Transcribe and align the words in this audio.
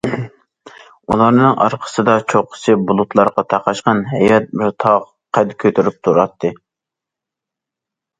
ئۇلارنىڭ 1.15 1.59
ئارقىسىدا 1.65 2.15
چوققىسى 2.31 2.73
بۇلۇتلارغا 2.91 3.43
تاقاشقان 3.53 4.01
ھەيۋەت 4.13 4.47
بىر 4.63 4.73
تاغ 4.85 5.05
قەد 5.39 5.53
كۆتۈرۈپ 5.65 6.01
تۇراتتى. 6.09 6.53